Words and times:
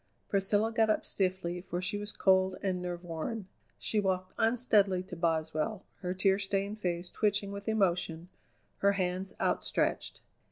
Priscilla 0.29 0.71
got 0.71 0.89
up 0.89 1.05
stiffly, 1.05 1.61
for 1.61 1.79
she 1.79 1.95
was 1.99 2.11
cold 2.11 2.57
and 2.63 2.81
nerve 2.81 3.03
worn. 3.03 3.45
She 3.77 3.99
walked 3.99 4.33
unsteadily 4.39 5.03
to 5.03 5.15
Boswell, 5.15 5.85
her 5.99 6.15
tear 6.15 6.39
stained 6.39 6.79
face 6.79 7.07
twitching 7.07 7.51
with 7.51 7.67
emotion, 7.67 8.27
her 8.79 8.93
hands 8.93 9.35
outstretched. 9.39 10.21